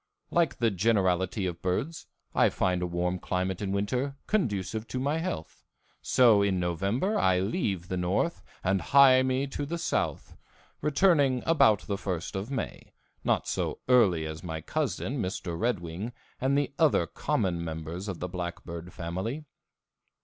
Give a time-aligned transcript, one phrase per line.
[0.31, 5.19] Like the generality of birds, I find a warm climate in winter conducive to my
[5.19, 5.63] health,
[6.01, 10.35] so in November I leave the north and hie me to the south,
[10.81, 12.93] returning about the first of May,
[13.23, 15.55] not so early as my cousin, Mr.
[15.55, 19.45] Red Wing, and the other common members of the blackbird family.